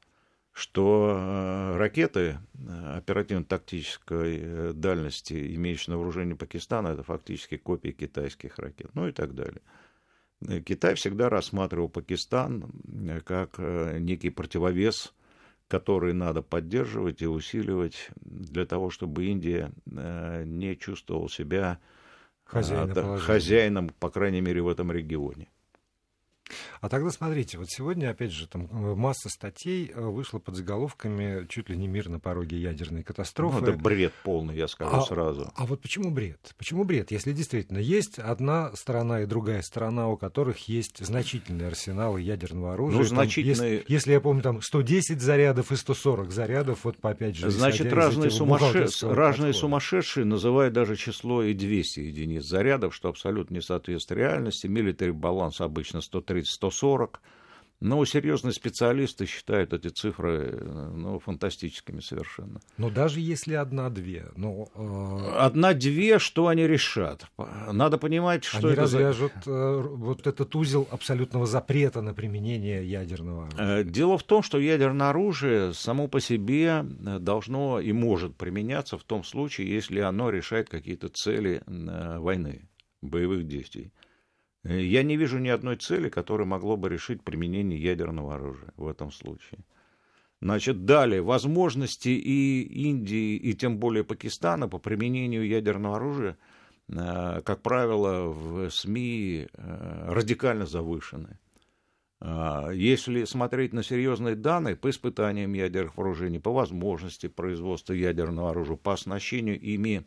Что 0.51 1.17
э, 1.17 1.77
ракеты 1.77 2.39
э, 2.53 2.97
оперативно-тактической 2.97 4.39
э, 4.41 4.73
дальности, 4.73 5.55
имеющие 5.55 5.91
на 5.91 5.97
вооружении 5.97 6.35
Пакистана, 6.35 6.87
это 6.89 7.03
фактически 7.03 7.57
копии 7.57 7.91
китайских 7.91 8.57
ракет, 8.59 8.91
ну 8.95 9.09
и 9.09 9.11
так 9.11 9.35
далее. 9.35 9.61
Китай 10.65 10.95
всегда 10.95 11.29
рассматривал 11.29 11.89
Пакистан 11.89 12.65
э, 12.87 13.21
как 13.21 13.55
э, 13.57 13.97
некий 13.99 14.29
противовес, 14.29 15.13
который 15.67 16.13
надо 16.13 16.41
поддерживать 16.41 17.21
и 17.21 17.27
усиливать 17.27 18.09
для 18.21 18.65
того, 18.65 18.89
чтобы 18.89 19.25
Индия 19.25 19.71
э, 19.85 20.43
не 20.45 20.75
чувствовала 20.75 21.29
себя 21.29 21.79
хозяином, 22.43 23.17
хозяином, 23.19 23.89
по 23.99 24.09
крайней 24.09 24.41
мере, 24.41 24.61
в 24.61 24.67
этом 24.67 24.91
регионе. 24.91 25.47
А 26.85 26.89
тогда 26.89 27.09
смотрите, 27.09 27.57
вот 27.57 27.67
сегодня, 27.71 28.11
опять 28.11 28.31
же, 28.31 28.47
там 28.47 28.69
э, 28.71 28.93
масса 28.93 29.27
статей 29.27 29.91
э, 29.91 29.99
вышла 29.99 30.37
под 30.37 30.55
заголовками 30.55 31.47
чуть 31.47 31.67
ли 31.67 31.75
не 31.75 31.87
мир 31.87 32.09
на 32.09 32.19
пороге 32.19 32.61
ядерной 32.61 33.01
катастрофы. 33.01 33.59
Ну, 33.59 33.67
это 33.69 33.75
бред 33.75 34.13
полный, 34.23 34.55
я 34.55 34.67
скажу 34.67 34.97
а, 34.97 35.01
сразу. 35.01 35.51
А 35.55 35.65
вот 35.65 35.81
почему 35.81 36.11
бред? 36.11 36.53
Почему 36.59 36.83
бред? 36.83 37.09
Если 37.09 37.33
действительно 37.33 37.79
есть 37.79 38.19
одна 38.19 38.71
сторона 38.75 39.21
и 39.21 39.25
другая 39.25 39.63
сторона, 39.63 40.09
у 40.09 40.15
которых 40.15 40.69
есть 40.69 41.03
значительные 41.03 41.69
арсеналы 41.69 42.21
ядерного 42.21 42.73
оружия. 42.73 42.99
Ну, 42.99 43.03
значительные... 43.03 43.77
Есть, 43.77 43.89
если 43.89 44.11
я 44.11 44.21
помню, 44.21 44.43
там 44.43 44.61
110 44.61 45.19
зарядов 45.19 45.71
и 45.71 45.75
140 45.77 46.31
зарядов, 46.31 46.83
вот 46.83 46.97
по 46.97 47.09
опять 47.09 47.35
же... 47.35 47.49
Значит, 47.49 47.91
разные, 47.93 48.29
сумасшедш... 48.29 49.01
разные 49.01 49.53
сумасшедшие 49.53 50.23
называют 50.23 50.75
даже 50.75 50.97
число 50.97 51.41
и 51.41 51.55
200 51.55 52.01
единиц 52.01 52.43
зарядов, 52.43 52.93
что 52.93 53.09
абсолютно 53.09 53.55
не 53.55 53.61
соответствует 53.61 54.19
реальности. 54.19 54.67
Милитарий 54.67 55.13
баланс 55.13 55.61
обычно 55.61 56.01
130 56.01 56.74
140. 56.75 57.21
Но 57.81 58.03
серьезные 58.05 58.53
специалисты 58.53 59.25
считают 59.25 59.73
эти 59.73 59.89
цифры 59.89 60.61
ну, 60.95 61.19
фантастическими 61.19 61.99
совершенно. 61.99 62.61
Но 62.77 62.89
даже 62.89 63.19
если 63.19 63.53
одна-две, 63.53 64.27
ну... 64.37 64.69
Э... 64.75 65.37
Одна-две, 65.39 66.17
что 66.17 66.47
они 66.47 66.65
решат? 66.67 67.27
Надо 67.71 67.97
понимать, 67.97 68.45
что 68.45 68.59
они 68.59 68.71
это... 68.71 68.81
развяжут 68.83 69.33
за... 69.43 69.51
э, 69.51 69.81
вот 69.81 70.25
этот 70.25 70.55
узел 70.55 70.87
абсолютного 70.89 71.45
запрета 71.45 72.01
на 72.01 72.13
применение 72.13 72.89
ядерного 72.89 73.47
оружия. 73.47 73.81
Э, 73.81 73.83
дело 73.83 74.17
в 74.17 74.23
том, 74.23 74.41
что 74.41 74.57
ядерное 74.57 75.09
оружие 75.09 75.73
само 75.73 76.07
по 76.07 76.21
себе 76.21 76.85
э, 77.05 77.19
должно 77.19 77.81
и 77.81 77.91
может 77.91 78.37
применяться 78.37 78.97
в 78.97 79.03
том 79.03 79.25
случае, 79.25 79.69
если 79.69 79.99
оно 79.99 80.29
решает 80.29 80.69
какие-то 80.69 81.09
цели 81.09 81.61
э, 81.67 82.19
войны, 82.19 82.69
боевых 83.01 83.47
действий. 83.47 83.91
Я 84.65 85.03
не 85.03 85.15
вижу 85.15 85.37
ни 85.37 85.49
одной 85.49 85.75
цели, 85.75 86.09
которая 86.09 86.47
могло 86.47 86.75
бы 86.75 86.89
решить 86.89 87.21
применение 87.21 87.79
ядерного 87.79 88.33
оружия 88.33 88.73
в 88.77 88.87
этом 88.87 89.11
случае. 89.11 89.59
Значит, 90.41 90.85
далее, 90.85 91.21
возможности 91.21 92.09
и 92.09 92.61
Индии, 92.61 93.35
и 93.35 93.53
тем 93.53 93.77
более 93.77 94.03
Пакистана 94.03 94.67
по 94.67 94.79
применению 94.79 95.47
ядерного 95.47 95.97
оружия, 95.97 96.37
э, 96.87 97.41
как 97.45 97.61
правило, 97.61 98.29
в 98.29 98.69
СМИ 98.71 99.47
э, 99.53 100.05
радикально 100.11 100.65
завышены. 100.65 101.39
Если 102.21 103.25
смотреть 103.25 103.73
на 103.73 103.83
серьезные 103.83 104.35
данные 104.35 104.75
по 104.75 104.89
испытаниям 104.89 105.53
ядерных 105.53 105.97
вооружений, 105.97 106.39
по 106.39 106.51
возможности 106.51 107.27
производства 107.27 107.93
ядерного 107.93 108.49
оружия, 108.51 108.77
по 108.77 108.93
оснащению 108.93 109.59
ими 109.59 110.05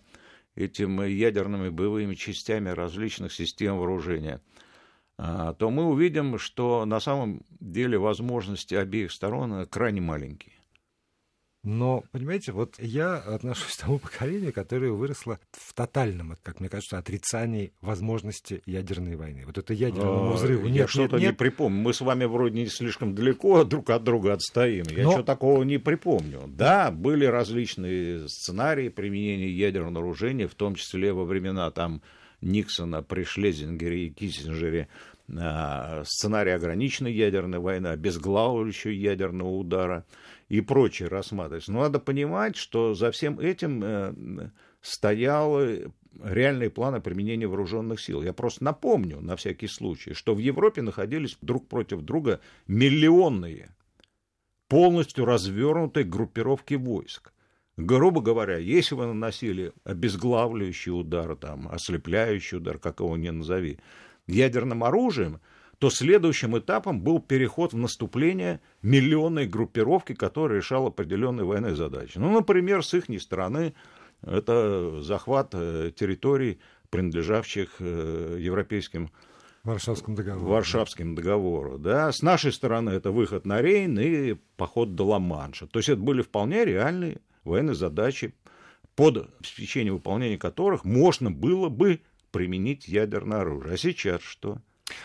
этими 0.58 1.06
ядерными 1.06 1.68
боевыми 1.68 2.14
частями 2.14 2.70
различных 2.70 3.32
систем 3.32 3.78
вооружения, 3.78 4.40
а, 5.16 5.54
то 5.54 5.70
мы 5.70 5.84
увидим, 5.84 6.38
что 6.38 6.84
на 6.84 7.00
самом 7.00 7.42
деле 7.60 7.98
возможности 7.98 8.74
обеих 8.74 9.12
сторон 9.12 9.66
крайне 9.66 10.00
маленькие. 10.00 10.57
Но, 11.68 12.02
понимаете, 12.12 12.52
вот 12.52 12.76
я 12.78 13.16
отношусь 13.16 13.76
к 13.76 13.80
тому 13.80 13.98
поколению, 13.98 14.54
которое 14.54 14.90
выросло 14.90 15.38
в 15.52 15.75
тотальном, 15.75 16.34
как 16.42 16.60
мне 16.60 16.70
кажется, 16.70 16.96
отрицании 16.96 17.75
возможности 17.82 18.62
ядерной 18.64 19.16
войны. 19.16 19.42
Вот 19.44 19.58
это 19.58 19.75
ядерному 19.75 20.30
а, 20.30 20.32
взрыву 20.32 20.66
нет, 20.68 20.76
Я 20.76 20.88
что-то 20.88 21.18
не 21.18 21.30
припомню. 21.34 21.78
Мы 21.82 21.92
с 21.92 22.00
вами 22.00 22.25
вроде 22.25 22.58
не 22.58 22.68
слишком 22.68 23.14
далеко 23.14 23.64
друг 23.64 23.90
от 23.90 24.02
друга 24.02 24.32
отстоим. 24.32 24.87
Я 24.88 25.02
Но... 25.02 25.10
ничего 25.10 25.22
такого 25.22 25.62
не 25.62 25.76
припомню. 25.76 26.44
Да, 26.46 26.90
были 26.90 27.26
различные 27.26 28.30
сценарии 28.30 28.88
применения 28.88 29.50
ядерного 29.50 29.98
оружия, 29.98 30.48
в 30.48 30.54
том 30.54 30.75
числе 30.75 31.12
во 31.12 31.26
времена 31.26 31.70
там 31.70 32.00
Никсона 32.40 33.02
при 33.02 33.25
Шлезингере 33.25 34.06
и 34.06 34.10
Киссинджере 34.10 34.88
сценарий 35.28 36.52
ограниченной 36.52 37.12
ядерной 37.12 37.58
войны, 37.58 37.88
обезглавливающего 37.88 38.92
ядерного 38.92 39.50
удара 39.50 40.06
и 40.49 40.61
прочее 40.61 41.08
рассматривать. 41.08 41.68
Но 41.68 41.82
надо 41.82 41.99
понимать, 41.99 42.56
что 42.56 42.94
за 42.94 43.11
всем 43.11 43.38
этим 43.38 43.82
э, 43.85 44.50
стоял 44.80 45.61
реальные 46.23 46.70
планы 46.70 47.00
применения 47.00 47.47
вооруженных 47.47 48.00
сил. 48.00 48.23
Я 48.23 48.32
просто 48.32 48.64
напомню, 48.64 49.20
на 49.20 49.37
всякий 49.37 49.68
случай, 49.68 50.14
что 50.14 50.35
в 50.35 50.38
Европе 50.38 50.82
находились 50.82 51.37
друг 51.42 51.68
против 51.68 52.00
друга 52.00 52.40
миллионные, 52.66 53.75
полностью 54.68 55.25
развернутые 55.25 56.04
группировки 56.04 56.75
войск. 56.75 57.32
Грубо 57.76 58.20
говоря, 58.20 58.56
если 58.56 58.97
вы 58.97 59.06
наносили 59.06 59.73
обезглавливающий 59.85 60.90
удар, 60.90 61.37
там, 61.37 61.68
ослепляющий 61.68 62.58
удар, 62.58 62.78
как 62.78 62.99
его 62.99 63.16
ни 63.16 63.30
назови, 63.30 63.78
ядерным 64.28 64.85
оружием, 64.85 65.40
то 65.78 65.90
следующим 65.90 66.58
этапом 66.58 67.00
был 67.00 67.20
переход 67.20 67.73
в 67.73 67.76
наступление 67.76 68.61
миллионной 68.82 69.47
группировки, 69.47 70.12
которая 70.14 70.58
решала 70.58 70.88
определенные 70.88 71.44
военные 71.44 71.76
задачи. 71.76 72.18
Ну, 72.18 72.32
например, 72.32 72.85
с 72.85 72.94
их 72.94 73.04
стороны 73.20 73.75
это 74.23 75.00
захват 75.02 75.50
э, 75.52 75.92
территорий, 75.94 76.58
принадлежащих 76.90 77.76
э, 77.78 78.37
европейским 78.40 79.11
Варшавскому 79.64 80.16
договору. 80.16 80.47
Варшавским 80.47 81.14
договору. 81.14 81.78
Да. 81.78 82.11
С 82.11 82.23
нашей 82.23 82.52
стороны 82.52 82.90
это 82.90 83.11
выход 83.11 83.44
на 83.44 83.61
Рейн 83.61 83.99
и 83.99 84.35
поход 84.56 84.94
до 84.94 85.04
Ла-Манша. 85.04 85.66
То 85.66 85.78
есть 85.78 85.88
это 85.88 86.00
были 86.00 86.23
вполне 86.23 86.64
реальные 86.64 87.20
военные 87.44 87.75
задачи, 87.75 88.35
под 88.94 89.30
обеспечение 89.38 89.92
выполнения 89.92 90.38
которых 90.38 90.85
можно 90.85 91.30
было 91.30 91.68
бы 91.68 92.00
применить 92.38 92.87
ядерное 92.87 93.40
оружие. 93.40 93.75
А 93.75 93.76
сейчас 93.76 94.23
что? 94.23 94.62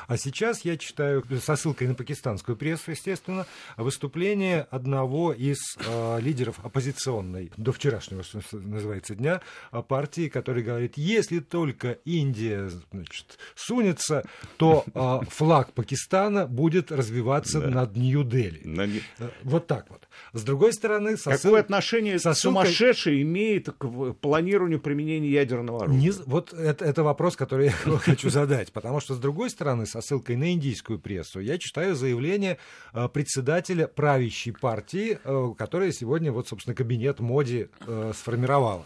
А 0.07 0.17
сейчас 0.17 0.61
я 0.65 0.77
читаю 0.77 1.23
со 1.41 1.55
ссылкой 1.55 1.87
на 1.87 1.95
пакистанскую 1.95 2.55
прессу, 2.55 2.91
естественно, 2.91 3.45
выступление 3.77 4.67
одного 4.71 5.33
из 5.33 5.59
э, 5.85 6.19
лидеров 6.21 6.59
оппозиционной, 6.63 7.51
до 7.57 7.71
вчерашнего, 7.71 8.23
что 8.23 8.41
называется, 8.51 9.15
дня, 9.15 9.41
а, 9.71 9.81
партии, 9.81 10.29
который 10.29 10.63
говорит, 10.63 10.93
если 10.97 11.39
только 11.39 11.91
Индия 12.05 12.69
значит, 12.91 13.37
сунется, 13.55 14.23
то 14.57 14.85
э, 14.93 15.19
флаг 15.29 15.73
Пакистана 15.73 16.47
будет 16.47 16.91
развиваться 16.91 17.61
да. 17.61 17.69
над 17.69 17.95
Нью-Дели. 17.95 18.61
На... 18.63 18.83
Э, 18.83 19.29
вот 19.43 19.67
так 19.67 19.89
вот. 19.89 20.07
С 20.33 20.43
другой 20.43 20.73
стороны... 20.73 21.17
Со 21.17 21.31
Какое 21.31 21.61
отношение 21.61 22.19
со 22.19 22.33
ссылкой... 22.33 22.65
сумасшедший 22.65 23.21
имеет 23.21 23.69
к 23.69 24.13
планированию 24.21 24.79
применения 24.79 25.29
ядерного 25.29 25.83
оружия? 25.83 26.01
Не... 26.01 26.11
Вот 26.25 26.53
это, 26.53 26.85
это 26.85 27.03
вопрос, 27.03 27.35
который 27.35 27.67
я 27.67 27.71
хочу 27.99 28.29
задать, 28.29 28.71
потому 28.71 28.99
что, 28.99 29.15
с 29.15 29.19
другой 29.19 29.49
стороны, 29.49 29.82
стороны, 29.85 29.87
со 29.87 30.01
ссылкой 30.01 30.35
на 30.35 30.51
индийскую 30.53 30.99
прессу, 30.99 31.39
я 31.39 31.57
читаю 31.57 31.95
заявление 31.95 32.57
э, 32.93 33.07
председателя 33.09 33.87
правящей 33.87 34.53
партии, 34.53 35.19
э, 35.23 35.53
которая 35.57 35.91
сегодня, 35.91 36.31
вот, 36.31 36.47
собственно, 36.47 36.75
кабинет 36.75 37.19
Моди 37.19 37.67
э, 37.85 38.13
сформировала 38.15 38.85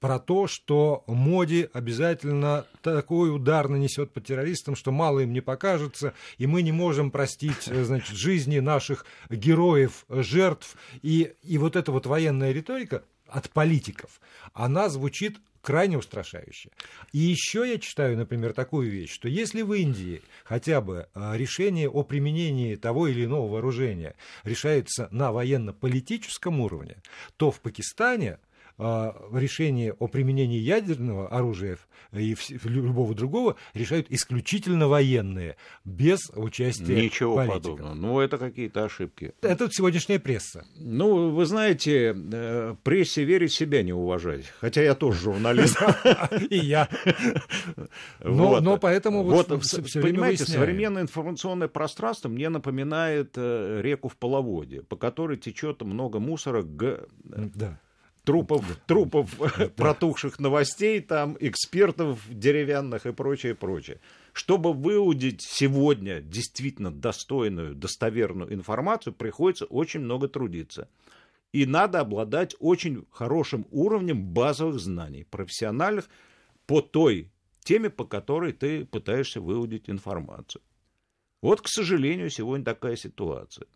про 0.00 0.18
то, 0.18 0.46
что 0.46 1.04
Моди 1.06 1.68
обязательно 1.72 2.66
такой 2.82 3.34
удар 3.34 3.68
нанесет 3.68 4.12
по 4.12 4.20
террористам, 4.20 4.76
что 4.76 4.92
мало 4.92 5.20
им 5.20 5.32
не 5.32 5.40
покажется, 5.40 6.12
и 6.36 6.46
мы 6.46 6.62
не 6.62 6.72
можем 6.72 7.10
простить 7.10 7.62
значит, 7.64 8.14
жизни 8.14 8.58
наших 8.58 9.06
героев, 9.30 10.04
жертв. 10.08 10.76
И, 11.02 11.32
и 11.42 11.56
вот 11.56 11.76
эта 11.76 11.92
вот 11.92 12.04
военная 12.04 12.52
риторика 12.52 13.04
от 13.26 13.48
политиков, 13.48 14.20
она 14.52 14.90
звучит 14.90 15.38
крайне 15.66 15.98
устрашающе. 15.98 16.70
И 17.12 17.18
еще 17.18 17.68
я 17.68 17.78
читаю, 17.78 18.16
например, 18.16 18.52
такую 18.52 18.88
вещь, 18.88 19.12
что 19.12 19.28
если 19.28 19.62
в 19.62 19.72
Индии 19.72 20.22
хотя 20.44 20.80
бы 20.80 21.08
а, 21.12 21.36
решение 21.36 21.90
о 21.90 22.04
применении 22.04 22.76
того 22.76 23.08
или 23.08 23.24
иного 23.24 23.50
вооружения 23.50 24.14
решается 24.44 25.08
на 25.10 25.32
военно-политическом 25.32 26.60
уровне, 26.60 26.98
то 27.36 27.50
в 27.50 27.58
Пакистане 27.60 28.38
решение 28.78 29.92
о 29.94 30.06
применении 30.06 30.58
ядерного 30.58 31.28
оружия 31.28 31.78
и 32.12 32.36
любого 32.64 33.14
другого 33.14 33.56
решают 33.74 34.06
исключительно 34.10 34.88
военные, 34.88 35.56
без 35.84 36.30
участия 36.34 37.04
Ничего 37.04 37.36
политиков. 37.36 37.62
подобного. 37.62 37.94
Ну, 37.94 38.20
это 38.20 38.38
какие-то 38.38 38.84
ошибки. 38.84 39.32
Это 39.40 39.70
сегодняшняя 39.70 40.18
пресса. 40.18 40.66
Ну, 40.76 41.30
вы 41.30 41.46
знаете, 41.46 42.14
э, 42.14 42.74
прессе 42.82 43.24
верить 43.24 43.52
себя 43.52 43.82
не 43.82 43.92
уважать. 43.92 44.46
Хотя 44.60 44.82
я 44.82 44.94
тоже 44.94 45.20
журналист. 45.20 45.78
И 46.50 46.58
я. 46.58 46.88
Но 48.20 48.78
поэтому 48.78 49.22
вот 49.22 49.48
Понимаете, 49.48 50.44
современное 50.44 51.02
информационное 51.02 51.68
пространство 51.68 52.28
мне 52.28 52.48
напоминает 52.48 53.32
э, 53.36 53.80
реку 53.82 54.08
в 54.08 54.16
половоде, 54.16 54.82
по 54.82 54.96
которой 54.96 55.36
течет 55.38 55.82
много 55.82 56.18
мусора 56.18 56.62
да 56.62 57.78
трупов, 58.26 58.64
трупов 58.86 59.30
протухших 59.76 60.40
новостей, 60.40 61.00
там, 61.00 61.36
экспертов 61.40 62.20
деревянных 62.28 63.06
и 63.06 63.12
прочее, 63.12 63.54
прочее. 63.54 64.00
Чтобы 64.32 64.72
выудить 64.74 65.40
сегодня 65.42 66.20
действительно 66.20 66.90
достойную, 66.90 67.74
достоверную 67.74 68.52
информацию, 68.52 69.14
приходится 69.14 69.64
очень 69.66 70.00
много 70.00 70.28
трудиться. 70.28 70.88
И 71.52 71.64
надо 71.66 72.00
обладать 72.00 72.56
очень 72.58 73.06
хорошим 73.12 73.64
уровнем 73.70 74.22
базовых 74.24 74.80
знаний, 74.80 75.24
профессиональных, 75.24 76.10
по 76.66 76.82
той 76.82 77.30
теме, 77.60 77.90
по 77.90 78.04
которой 78.04 78.52
ты 78.52 78.84
пытаешься 78.84 79.40
выудить 79.40 79.88
информацию. 79.88 80.60
Вот, 81.42 81.60
к 81.60 81.68
сожалению, 81.68 82.28
сегодня 82.30 82.64
такая 82.64 82.96
ситуация. 82.96 83.68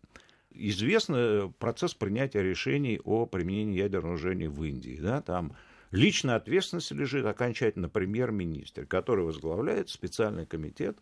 Известно 0.53 1.53
процесс 1.59 1.93
принятия 1.93 2.43
решений 2.43 2.99
о 3.03 3.25
применении 3.25 3.79
ядерного 3.79 4.15
оружия 4.15 4.49
в 4.49 4.63
Индии. 4.63 4.99
Да, 5.01 5.21
там 5.21 5.55
личная 5.91 6.35
ответственность 6.35 6.91
лежит 6.91 7.25
окончательно 7.25 7.89
премьер-министр, 7.89 8.85
который 8.85 9.25
возглавляет 9.25 9.89
специальный 9.89 10.45
комитет 10.45 10.97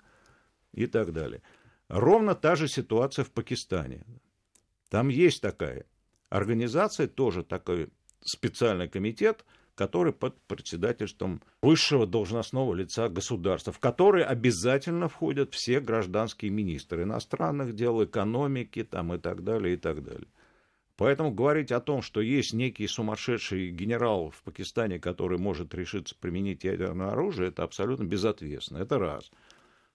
и 0.74 0.86
так 0.86 1.14
далее. 1.14 1.42
Ровно 1.88 2.36
та 2.36 2.56
же 2.56 2.68
ситуация 2.68 3.26
в 3.26 3.32
Пакистане. 3.32 4.04
Там 4.90 5.10
есть 5.10 5.42
такая 5.42 5.86
организация, 6.30 7.08
тоже 7.08 7.44
такой 7.44 7.90
специальный 8.22 8.88
комитет– 8.88 9.46
который 9.80 10.12
под 10.12 10.36
председательством 10.42 11.42
высшего 11.62 12.06
должностного 12.06 12.74
лица 12.74 13.08
государства, 13.08 13.72
в 13.72 13.80
который 13.80 14.26
обязательно 14.26 15.08
входят 15.08 15.54
все 15.54 15.80
гражданские 15.80 16.52
министры 16.52 17.04
иностранных 17.04 17.74
дел, 17.74 18.04
экономики 18.04 18.84
там, 18.84 19.13
и 19.13 19.20
так 19.20 19.46
далее, 19.46 19.76
и 19.76 19.78
так 19.78 20.04
далее. 20.04 20.28
Поэтому 20.98 21.32
говорить 21.32 21.72
о 21.72 21.80
том, 21.80 22.02
что 22.02 22.20
есть 22.20 22.54
некий 22.54 22.88
сумасшедший 22.88 23.70
генерал 23.70 24.32
в 24.32 24.44
Пакистане, 24.44 25.00
который 25.00 25.39
может 25.39 25.74
решиться 25.74 26.13
применить 26.20 26.65
ядерное 26.65 27.12
оружие, 27.12 27.48
это 27.48 27.63
абсолютно 27.63 28.04
безответственно. 28.04 28.80
Это 28.80 29.00
раз. 29.00 29.32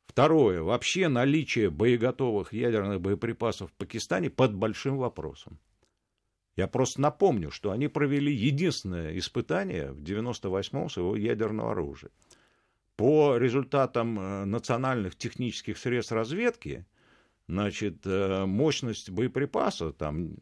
Второе. 0.06 0.62
Вообще 0.62 1.08
наличие 1.08 1.68
боеготовых 1.68 2.54
ядерных 2.54 3.02
боеприпасов 3.02 3.70
в 3.70 3.74
Пакистане 3.74 4.30
под 4.30 4.54
большим 4.54 4.96
вопросом. 4.96 5.58
Я 6.56 6.68
просто 6.68 7.00
напомню, 7.00 7.50
что 7.50 7.72
они 7.72 7.88
провели 7.88 8.32
единственное 8.32 9.18
испытание 9.18 9.90
в 9.90 10.02
98-м 10.02 10.88
своего 10.88 11.16
ядерного 11.16 11.72
оружия. 11.72 12.10
По 12.96 13.36
результатам 13.36 14.20
э, 14.20 14.44
национальных 14.44 15.16
технических 15.16 15.78
средств 15.78 16.12
разведки, 16.12 16.86
значит, 17.48 18.06
э, 18.06 18.44
мощность 18.46 19.10
боеприпаса 19.10 19.92
там 19.92 20.36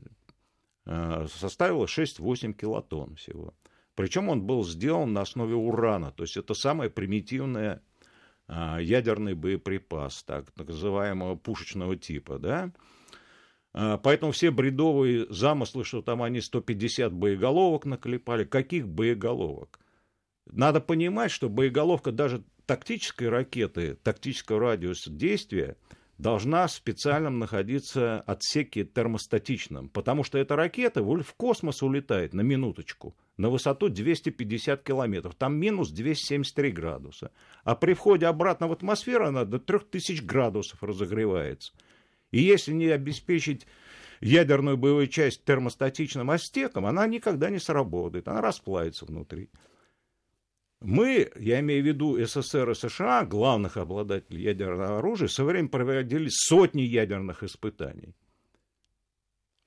э, 0.84 1.26
составила 1.34 1.86
6-8 1.86 2.52
килотонн 2.52 3.16
всего. 3.16 3.54
Причем 3.94 4.28
он 4.28 4.42
был 4.42 4.64
сделан 4.64 5.14
на 5.14 5.22
основе 5.22 5.54
урана, 5.54 6.12
то 6.12 6.24
есть 6.24 6.36
это 6.36 6.54
самый 6.54 6.90
примитивный 6.90 7.78
ядерный 8.48 9.34
боеприпас, 9.34 10.24
так 10.24 10.46
называемого 10.56 11.36
пушечного 11.36 11.96
типа, 11.96 12.38
да, 12.38 12.72
поэтому 13.72 14.32
все 14.32 14.50
бредовые 14.50 15.26
замыслы, 15.30 15.84
что 15.84 16.02
там 16.02 16.22
они 16.22 16.40
150 16.40 17.12
боеголовок 17.12 17.84
наклепали, 17.86 18.44
каких 18.44 18.88
боеголовок? 18.88 19.80
Надо 20.46 20.80
понимать, 20.80 21.30
что 21.30 21.48
боеголовка 21.48 22.12
даже 22.12 22.42
тактической 22.66 23.28
ракеты, 23.28 23.96
тактического 24.02 24.60
радиуса 24.60 25.10
действия, 25.10 25.76
должна 26.18 26.66
в 26.66 26.72
специальном 26.72 27.38
находиться 27.38 28.20
отсеке 28.20 28.84
термостатичном, 28.84 29.88
потому 29.88 30.22
что 30.24 30.38
эта 30.38 30.54
ракета 30.56 31.02
в 31.02 31.34
космос 31.36 31.82
улетает 31.82 32.32
на 32.32 32.42
минуточку 32.42 33.16
на 33.36 33.48
высоту 33.48 33.88
250 33.88 34.82
километров, 34.82 35.34
там 35.34 35.56
минус 35.56 35.90
273 35.90 36.70
градуса, 36.70 37.32
а 37.64 37.74
при 37.74 37.94
входе 37.94 38.26
обратно 38.26 38.68
в 38.68 38.72
атмосферу 38.72 39.26
она 39.26 39.44
до 39.44 39.58
3000 39.58 40.22
градусов 40.22 40.82
разогревается. 40.82 41.72
И 42.32 42.42
если 42.42 42.72
не 42.72 42.86
обеспечить 42.86 43.66
ядерную 44.20 44.76
боевую 44.76 45.06
часть 45.06 45.44
термостатичным 45.44 46.30
астеком, 46.30 46.86
она 46.86 47.06
никогда 47.06 47.50
не 47.50 47.58
сработает, 47.58 48.26
она 48.26 48.40
расплавится 48.40 49.04
внутри. 49.04 49.50
Мы, 50.80 51.30
я 51.36 51.60
имею 51.60 51.82
в 51.84 51.86
виду 51.86 52.18
СССР 52.24 52.70
и 52.70 52.74
США, 52.74 53.24
главных 53.24 53.76
обладателей 53.76 54.42
ядерного 54.42 54.98
оружия, 54.98 55.28
со 55.28 55.44
временем 55.44 55.68
проводили 55.68 56.28
сотни 56.28 56.82
ядерных 56.82 57.44
испытаний. 57.44 58.16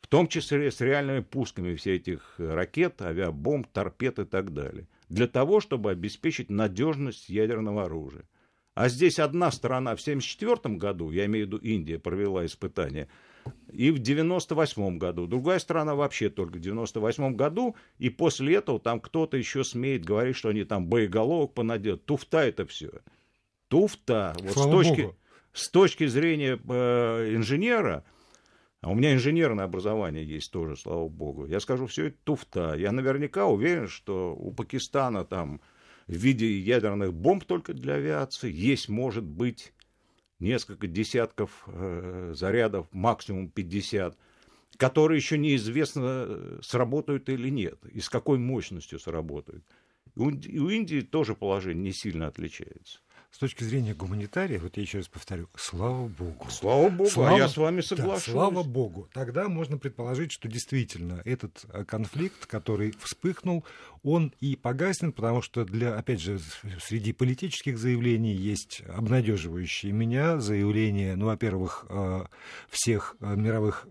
В 0.02 0.08
том 0.08 0.28
числе 0.28 0.72
с 0.72 0.82
реальными 0.82 1.22
пусками 1.22 1.76
всех 1.76 2.02
этих 2.02 2.36
ракет, 2.38 3.02
авиабомб, 3.02 3.68
торпед 3.68 4.20
и 4.20 4.26
так 4.26 4.54
далее. 4.54 4.88
Для 5.08 5.28
того, 5.28 5.62
чтобы 5.62 5.92
обеспечить 5.92 6.50
надежность 6.50 7.30
ядерного 7.30 7.86
оружия. 7.86 8.26
А 8.76 8.90
здесь 8.90 9.20
одна 9.20 9.52
сторона 9.52 9.96
в 9.96 10.02
1974 10.02 10.76
году, 10.76 11.10
я 11.10 11.26
имею 11.26 11.46
в 11.46 11.48
виду 11.48 11.58
Индия, 11.58 11.98
провела 11.98 12.46
испытания, 12.46 13.08
и 13.72 13.90
в 13.90 14.00
98 14.00 14.98
году. 14.98 15.28
Другая 15.28 15.60
страна 15.60 15.96
вообще 15.96 16.30
только 16.30 16.58
в 16.58 16.60
98 16.60 17.36
году, 17.36 17.76
и 18.00 18.10
после 18.10 18.56
этого 18.56 18.80
там 18.80 19.00
кто-то 19.00 19.38
еще 19.38 19.64
смеет 19.64 20.04
говорить, 20.04 20.36
что 20.36 20.50
они 20.50 20.66
там 20.66 20.88
боеголовок 20.88 21.54
понадеют. 21.54 22.06
Туфта 22.06 22.40
это 22.40 22.66
все. 22.66 22.92
Туфта. 23.70 24.36
Вот 24.42 24.52
с 24.52 24.70
точки, 24.70 25.16
с 25.54 25.70
точки 25.70 26.06
зрения 26.08 26.60
э, 26.68 27.34
инженера, 27.34 28.04
а 28.82 28.90
у 28.90 28.94
меня 28.94 29.14
инженерное 29.14 29.66
образование 29.66 30.26
есть 30.26 30.52
тоже, 30.52 30.76
слава 30.76 31.08
богу, 31.08 31.46
я 31.46 31.62
скажу, 31.62 31.88
все 31.88 32.08
это 32.08 32.18
туфта. 32.26 32.76
Я 32.78 32.92
наверняка 32.92 33.46
уверен, 33.46 33.88
что 33.88 34.36
у 34.36 34.52
Пакистана 34.52 35.24
там 35.24 35.62
в 36.08 36.14
виде 36.14 36.60
ядерных 36.60 37.14
бомб 37.14 37.46
только 37.46 37.74
для 37.74 37.96
авиации. 37.96 38.52
Есть, 38.52 38.90
может 38.90 39.24
быть, 39.24 39.74
несколько 40.40 40.88
десятков 40.88 41.64
э, 41.68 42.34
зарядов, 42.36 42.88
максимум 42.92 43.50
50, 43.50 44.18
которые 44.78 45.18
еще 45.18 45.38
неизвестно, 45.38 46.60
сработают 46.62 47.30
или 47.30 47.50
нет, 47.50 47.80
и 47.92 48.00
с 48.02 48.10
какой 48.10 48.38
мощностью 48.38 49.00
сработают. 49.00 49.64
И 50.16 50.60
у 50.60 50.70
Индии 50.70 51.02
тоже 51.02 51.36
положение 51.36 51.84
не 51.84 51.92
сильно 51.92 52.28
отличается 52.28 53.00
с 53.36 53.38
точки 53.38 53.66
зрения 53.66 53.94
гуманитария, 53.94 54.62
вот 54.62 54.78
я 54.78 54.84
еще 54.84 55.00
раз 55.00 55.10
повторю, 55.10 55.50
слава 55.58 56.08
богу. 56.08 56.48
Слава 56.50 56.88
богу, 56.88 57.10
слава, 57.10 57.36
а 57.36 57.38
я 57.38 57.50
с 57.50 57.58
вами 57.58 57.82
соглашусь. 57.82 58.28
Да, 58.28 58.32
слава 58.32 58.64
богу. 58.64 59.10
Тогда 59.12 59.50
можно 59.50 59.78
предположить, 59.78 60.32
что 60.32 60.48
действительно 60.48 61.22
этот 61.26 61.66
э, 61.68 61.84
конфликт, 61.84 62.46
который 62.46 62.96
вспыхнул, 62.98 63.66
он 64.04 64.32
и 64.40 64.56
погаснет, 64.56 65.16
потому 65.16 65.42
что 65.42 65.66
для, 65.66 65.98
опять 65.98 66.22
же, 66.22 66.40
среди 66.82 67.12
политических 67.12 67.78
заявлений 67.78 68.34
есть 68.34 68.84
обнадеживающие 68.88 69.92
меня 69.92 70.40
заявления, 70.40 71.18
ну, 71.18 71.26
во-первых, 71.26 71.88
э, 71.90 72.26
всех 72.70 73.18
э, 73.20 73.36
мировых 73.36 73.86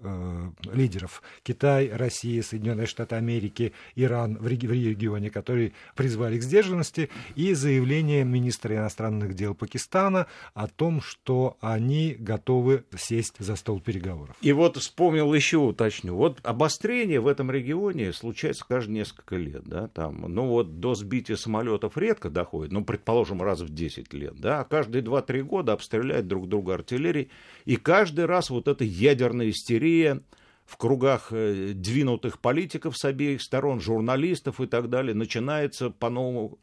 лидеров 0.73 1.23
Китай, 1.43 1.91
Россия, 1.93 2.43
Соединенные 2.43 2.87
Штаты 2.87 3.17
Америки, 3.17 3.75
Иран 3.95 4.39
в 4.39 4.47
регионе, 4.47 5.29
которые 5.29 5.73
призвали 5.95 6.39
к 6.39 6.43
сдержанности, 6.43 7.11
и 7.35 7.53
заявление 7.53 8.25
министра 8.25 8.75
иностранных 8.75 9.34
дел 9.35 9.55
Пакистана 9.55 10.27
о 10.55 10.69
том, 10.69 11.01
что 11.01 11.57
они 11.61 12.17
готовы 12.19 12.85
сесть 12.97 13.37
за 13.39 13.57
стол 13.57 13.81
переговоров. 13.81 14.37
И 14.41 14.53
вот 14.53 14.77
вспомнил 14.77 15.33
еще, 15.35 15.59
уточню, 15.59 16.15
вот 16.15 16.39
обострение 16.43 17.21
в 17.21 17.27
этом 17.27 17.51
регионе 17.51 18.13
случается 18.13 18.65
каждые 18.67 18.99
несколько 18.99 19.37
лет, 19.37 19.65
да, 19.65 19.89
там, 19.89 20.23
ну 20.29 20.47
вот 20.47 20.81
до 20.81 20.95
сбития 20.95 21.37
самолетов 21.37 21.97
редко 21.97 22.31
доходит, 22.31 22.73
ну, 22.73 22.85
предположим, 22.85 23.43
раз 23.43 23.61
в 23.61 23.73
10 23.73 24.13
лет, 24.13 24.35
да, 24.37 24.61
а 24.61 24.65
каждые 24.65 25.03
2-3 25.03 25.43
года 25.43 25.73
обстреляют 25.73 26.27
друг 26.27 26.49
друга 26.49 26.75
артиллерией, 26.75 27.31
и 27.65 27.77
каждый 27.77 28.27
раз 28.27 28.51
вот 28.51 28.69
эта 28.69 28.85
ядерная 28.85 29.51
истерия, 29.51 30.23
в 30.65 30.77
кругах 30.77 31.29
э, 31.31 31.73
двинутых 31.75 32.39
политиков 32.41 32.97
с 32.97 33.05
обеих 33.05 33.43
сторон, 33.43 33.81
журналистов 33.81 34.61
и 34.61 34.67
так 34.67 34.89
далее, 34.89 35.15
начинается 35.15 35.91
по-новому 35.91 36.59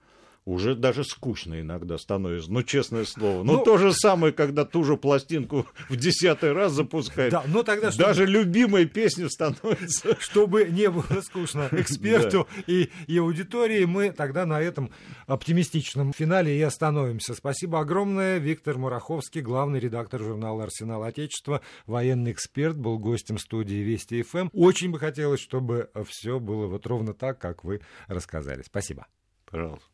уже 0.46 0.76
даже 0.76 1.04
скучно 1.04 1.62
иногда 1.62 1.98
становится, 1.98 2.52
ну, 2.52 2.64
честное 2.64 3.06
слово. 3.06 3.44
Ну, 3.44 3.54
ну 3.54 3.64
то 3.64 3.78
же 3.78 3.94
самое, 3.94 4.34
когда 4.34 4.66
ту 4.66 4.84
же 4.84 4.98
пластинку 4.98 5.68
в 5.90 5.96
десятый 5.96 6.54
раз 6.54 6.74
запускают. 6.74 7.32
Да, 7.32 7.44
но 7.48 7.64
тогда... 7.64 7.92
Чтобы... 7.92 8.06
Даже 8.06 8.26
любимой 8.26 8.86
песни 8.86 9.28
становится. 9.28 10.18
Чтобы 10.20 10.66
не 10.66 10.90
было 10.90 11.22
скучно 11.22 11.70
эксперту 11.72 12.48
и, 12.66 12.90
и 13.08 13.18
аудитории, 13.18 13.86
мы 13.86 14.12
тогда 14.12 14.46
на 14.46 14.60
этом 14.60 14.92
оптимистичном 15.28 16.14
финале 16.14 16.58
и 16.58 16.62
остановимся. 16.62 17.36
Спасибо 17.36 17.80
огромное. 17.80 18.40
Виктор 18.40 18.78
Мураховский, 18.78 19.42
главный 19.42 19.80
редактор 19.80 20.22
журнала 20.22 20.64
«Арсенал 20.64 21.04
Отечества», 21.04 21.62
военный 21.86 22.32
эксперт, 22.32 22.76
был 22.78 22.98
гостем 22.98 23.38
студии 23.38 23.76
Вести 23.76 24.24
ФМ. 24.24 24.50
Очень 24.54 24.92
бы 24.92 25.00
хотелось, 25.00 25.40
чтобы 25.40 25.90
все 26.08 26.40
было 26.40 26.68
вот 26.68 26.86
ровно 26.88 27.14
так, 27.14 27.40
как 27.40 27.64
вы 27.64 27.82
рассказали. 28.08 28.64
Спасибо. 28.64 29.06
Пожалуйста. 29.46 29.91